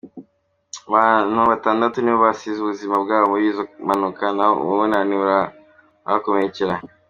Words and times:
Abantu 0.87 1.39
batandatu 1.51 1.97
nibo 1.99 2.19
basize 2.25 2.57
ubuzima 2.61 2.95
bwabo 3.03 3.25
muri 3.31 3.45
izo 3.51 3.63
mpanuka 3.85 4.23
naho 4.35 4.53
ubunani 4.63 5.13
barahakomerekera. 5.21 6.75